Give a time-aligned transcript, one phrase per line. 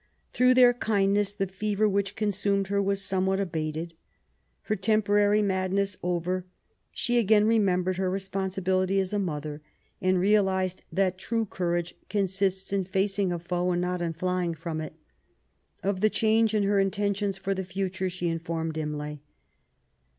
[0.33, 3.93] Through their kindness, the fever which consumed her was somewhat abated.
[4.63, 6.43] Her temporary madness over,
[6.89, 9.61] she again remembered her responsibility as a mother,
[10.01, 14.81] and realized that true courage consists in facing a foe, and not in flying from
[14.81, 14.95] it.
[15.83, 19.19] Of the change in her inten* tions for the future she informed Imlay.